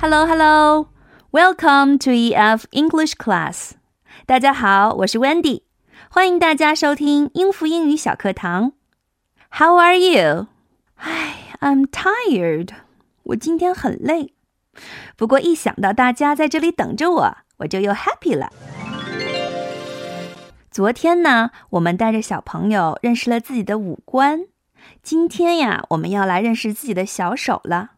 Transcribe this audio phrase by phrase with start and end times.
[0.00, 0.90] Hello, hello.
[1.32, 3.72] Welcome to EF English class.
[4.26, 5.62] 大家好，我是 Wendy，
[6.08, 8.74] 欢迎大家收听英孚英语小课堂。
[9.50, 10.46] How are you?
[10.94, 12.68] 唉，I'm tired.
[13.24, 14.34] 我今天很累。
[15.16, 18.52] 不过一想到大家在这里等着我，我就又 happy 了。
[20.70, 24.42] 昨天呢，我们带着小朋友认识了自己的五官。
[25.02, 27.97] 今天呀，我们要来认识自己的小手了。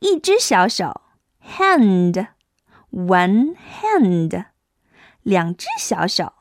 [0.00, 1.00] 一只小手
[1.44, 4.46] ，hand，one hand；
[5.22, 6.32] 两只小手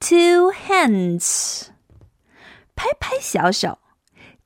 [0.00, 1.68] ，two hands；
[2.74, 3.78] 拍拍小手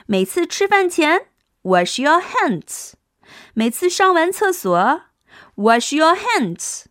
[0.07, 1.27] 每次吃饭前，
[1.63, 2.93] wash your hands.
[3.55, 5.03] 每次上完厕所，
[5.57, 6.85] wash your hands.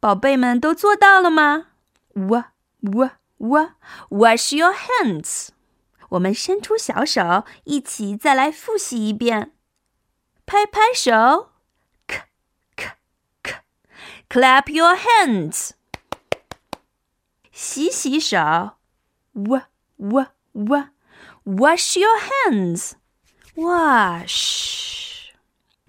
[0.00, 1.66] 宝贝们都做到了吗？
[2.14, 2.44] w
[2.80, 3.70] w w
[4.10, 5.48] wash your hands。
[6.10, 9.52] 我们伸出小手，一起再来复习一遍。
[10.46, 11.50] 拍拍手，
[12.06, 12.22] k
[12.74, 12.92] k
[13.42, 15.72] k。Clap your hands。
[17.53, 18.37] 洗洗手
[19.33, 19.61] ，w
[19.97, 20.87] w w。
[21.45, 22.93] Wash your hands。
[23.55, 25.29] Wash。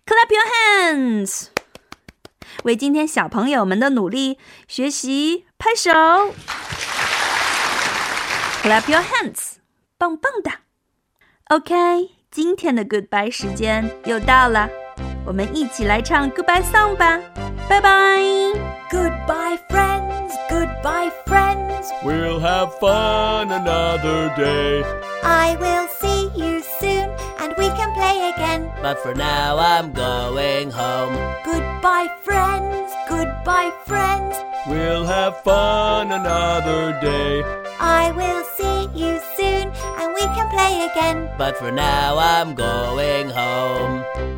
[0.04, 1.46] Clap your hands。
[2.64, 4.38] 为今天小朋友们的努力
[4.68, 5.90] 学习拍手。
[8.62, 9.54] Clap your hands，
[9.96, 10.50] 棒棒的。
[11.48, 14.68] OK，今天的 Goodbye 时间又到了，
[15.25, 17.19] 我们一起来唱 Goodbye song 吧。
[17.69, 18.19] 拜拜。
[18.91, 21.91] Goodbye friends, goodbye friends.
[22.03, 24.83] We'll have fun another day.
[25.23, 28.71] I will see you soon and we can play again.
[28.81, 31.13] But for now I'm going home.
[31.45, 34.35] Goodbye friends, goodbye friends.
[34.67, 37.43] We'll have fun another day.
[37.79, 41.29] I will see you soon and we can play again.
[41.37, 44.32] But for now I'm going home.